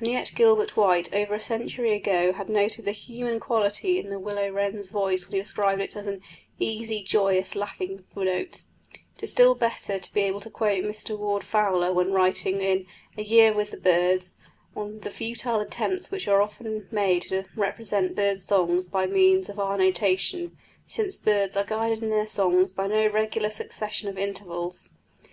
And 0.00 0.08
yet 0.08 0.32
Gilbert 0.34 0.76
White 0.76 1.14
over 1.14 1.32
a 1.32 1.38
century 1.38 1.92
ago 1.92 2.32
had 2.32 2.48
noted 2.48 2.84
the 2.84 2.90
human 2.90 3.38
quality 3.38 4.00
in 4.00 4.08
the 4.08 4.18
willow 4.18 4.50
wren's 4.50 4.88
voice 4.88 5.24
when 5.24 5.34
he 5.34 5.38
described 5.38 5.80
it 5.80 5.94
as 5.94 6.08
an 6.08 6.20
"easy, 6.58 7.00
joyous, 7.00 7.54
laughing 7.54 8.02
note." 8.16 8.64
It 9.14 9.22
is 9.22 9.30
still 9.30 9.54
better 9.54 10.00
to 10.00 10.12
be 10.12 10.22
able 10.22 10.40
to 10.40 10.50
quote 10.50 10.82
Mr 10.82 11.16
Warde 11.16 11.44
Fowler, 11.44 11.92
when 11.92 12.10
writing 12.12 12.60
in 12.60 12.86
A 13.16 13.22
Year 13.22 13.54
with 13.54 13.70
the 13.70 13.76
Birds, 13.76 14.34
on 14.74 14.98
the 14.98 15.12
futile 15.12 15.60
attempts 15.60 16.10
which 16.10 16.26
are 16.26 16.42
often 16.42 16.88
made 16.90 17.22
to 17.30 17.44
represent 17.54 18.16
birds' 18.16 18.46
songs 18.46 18.88
by 18.88 19.06
means 19.06 19.48
of 19.48 19.60
our 19.60 19.78
notation, 19.78 20.56
since 20.88 21.20
birds 21.20 21.56
are 21.56 21.62
guided 21.62 22.02
in 22.02 22.10
their 22.10 22.26
songs 22.26 22.72
by 22.72 22.88
no 22.88 23.06
regular 23.06 23.50
succession 23.50 24.08
of 24.08 24.18
intervals. 24.18 24.90